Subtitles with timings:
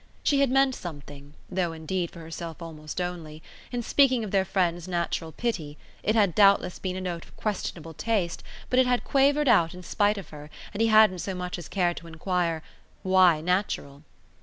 [0.23, 4.87] She had meant something though indeed for herself almost only in speaking of their friend's
[4.87, 8.41] natural pity; it had doubtless been a note of questionable taste,
[8.71, 11.67] but it had quavered out in spite of her and he hadn't so much as
[11.69, 12.63] cared to enquire
[13.03, 14.01] "Why 'natural'?"